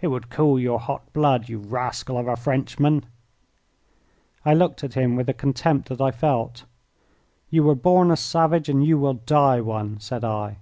[0.00, 3.06] It would cool your hot blood, you rascal of a Frenchman!"
[4.44, 6.64] I looked at him with the contempt that I felt.
[7.48, 10.56] "You were born a savage and you will die one," said I.